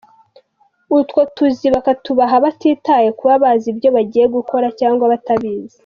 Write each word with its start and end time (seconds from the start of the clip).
Utwo 0.97 1.19
tuzi 1.35 1.67
bakatubaha 1.75 2.35
batitaye 2.45 3.09
kuba 3.19 3.33
bazi 3.43 3.67
ibyo 3.73 3.89
bagiye 3.95 4.25
gukora 4.35 4.67
cyangwa 4.79 5.05
batabizi. 5.13 5.77